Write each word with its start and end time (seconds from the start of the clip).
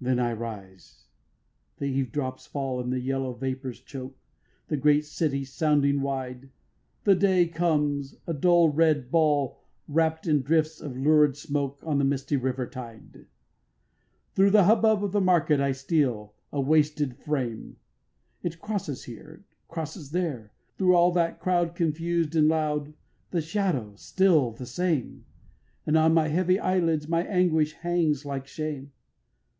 9. 0.00 0.14
Then 0.14 0.24
I 0.24 0.32
rise, 0.32 1.06
the 1.78 1.86
eavedrops 1.86 2.46
fall, 2.46 2.78
And 2.78 2.92
the 2.92 3.00
yellow 3.00 3.32
vapours 3.32 3.80
choke 3.80 4.16
The 4.68 4.76
great 4.76 5.04
city 5.04 5.44
sounding 5.44 6.02
wide; 6.02 6.50
The 7.02 7.16
day 7.16 7.48
comes, 7.48 8.14
a 8.28 8.34
dull 8.34 8.68
red 8.68 9.10
ball 9.10 9.58
Wrapt 9.88 10.28
in 10.28 10.42
drifts 10.42 10.80
of 10.80 10.96
lurid 10.96 11.36
smoke 11.36 11.80
On 11.82 11.98
the 11.98 12.04
misty 12.04 12.36
river 12.36 12.66
tide. 12.68 13.14
10. 13.14 13.26
Thro' 14.34 14.50
the 14.50 14.64
hubbub 14.64 15.02
of 15.02 15.10
the 15.10 15.20
market 15.20 15.58
I 15.58 15.72
steal, 15.72 16.34
a 16.52 16.60
wasted 16.60 17.16
frame, 17.16 17.78
It 18.44 18.60
crosses 18.60 19.04
here, 19.04 19.46
it 19.50 19.56
crosses 19.66 20.10
there, 20.12 20.52
Thro' 20.78 20.94
all 20.94 21.10
that 21.12 21.40
crowd 21.40 21.74
confused 21.74 22.36
and 22.36 22.46
loud, 22.46 22.94
The 23.32 23.42
shadow 23.42 23.94
still 23.96 24.52
the 24.52 24.66
same; 24.66 25.24
And 25.84 25.96
on 25.96 26.14
my 26.14 26.28
heavy 26.28 26.60
eyelids 26.60 27.08
My 27.08 27.24
anguish 27.26 27.72
hangs 27.72 28.24
like 28.24 28.46
shame. 28.46 28.92